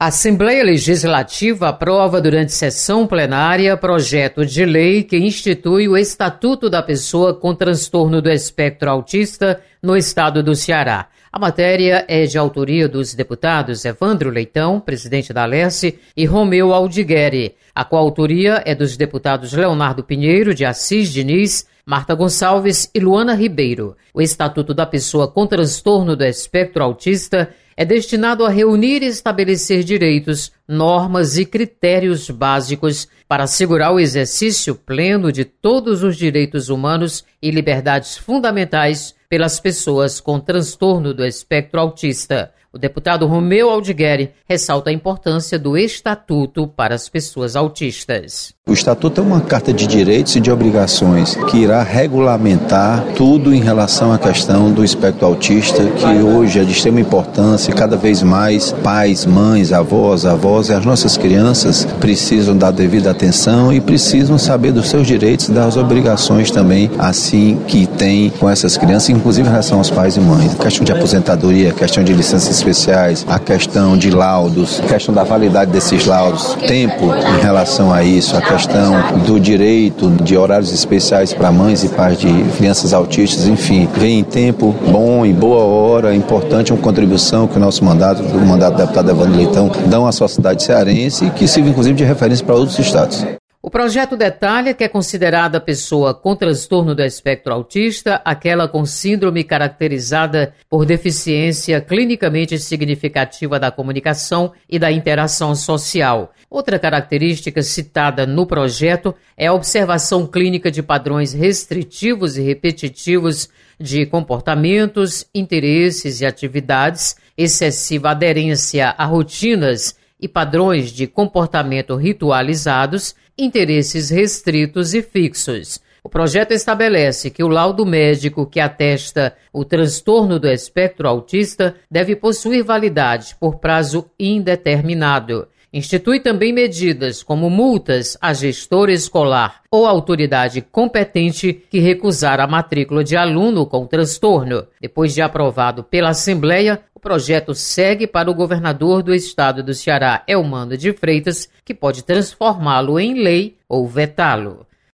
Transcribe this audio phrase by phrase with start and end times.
[0.00, 6.80] A Assembleia Legislativa aprova durante sessão plenária projeto de lei que institui o Estatuto da
[6.80, 11.08] Pessoa com Transtorno do Espectro Autista no estado do Ceará.
[11.32, 17.56] A matéria é de autoria dos deputados Evandro Leitão, presidente da Alesse, e Romeu Aldigueri.
[17.74, 23.96] A coautoria é dos deputados Leonardo Pinheiro, de Assis Diniz, Marta Gonçalves e Luana Ribeiro.
[24.14, 29.84] O Estatuto da Pessoa com Transtorno do Espectro Autista é destinado a reunir e estabelecer
[29.84, 37.24] direitos, normas e critérios básicos para assegurar o exercício pleno de todos os direitos humanos
[37.40, 42.52] e liberdades fundamentais pelas pessoas com transtorno do espectro autista.
[42.70, 48.52] O deputado Romeu Aldigueri ressalta a importância do Estatuto para as pessoas autistas.
[48.68, 53.62] O Estatuto é uma carta de direitos e de obrigações que irá regulamentar tudo em
[53.62, 58.70] relação à questão do espectro autista, que hoje é de extrema importância, cada vez mais
[58.70, 64.72] pais, mães, avós, avós e as nossas crianças precisam dar devida atenção e precisam saber
[64.72, 69.50] dos seus direitos e das obrigações também, assim que tem com essas crianças, inclusive em
[69.50, 70.52] relação aos pais e mães.
[70.56, 75.70] Questão de aposentadoria, questão de licenças especiais, a questão de laudos, a questão da validade
[75.70, 78.94] desses laudos, tempo em relação a isso, a questão
[79.26, 84.24] do direito de horários especiais para mães e pais de crianças autistas, enfim, vem em
[84.24, 88.78] tempo bom, em boa hora, importante, uma contribuição que o nosso mandato, o mandato do
[88.78, 92.78] deputado Evandro Leitão, dão à sociedade cearense e que sirva inclusive de referência para outros
[92.78, 93.24] estados.
[93.68, 98.86] O projeto detalha que é considerada a pessoa com transtorno do espectro autista aquela com
[98.86, 106.32] síndrome caracterizada por deficiência clinicamente significativa da comunicação e da interação social.
[106.48, 114.06] Outra característica citada no projeto é a observação clínica de padrões restritivos e repetitivos de
[114.06, 124.94] comportamentos, interesses e atividades, excessiva aderência a rotinas e padrões de comportamento ritualizados, interesses restritos
[124.94, 125.80] e fixos.
[126.02, 132.16] O projeto estabelece que o laudo médico que atesta o transtorno do espectro autista deve
[132.16, 135.48] possuir validade por prazo indeterminado.
[135.70, 143.04] Institui também medidas como multas a gestor escolar ou autoridade competente que recusar a matrícula
[143.04, 144.66] de aluno com transtorno.
[144.80, 150.24] Depois de aprovado pela Assembleia, o projeto segue para o governador do estado do Ceará,
[150.26, 154.67] Elmando de Freitas, que pode transformá-lo em lei ou vetá-lo.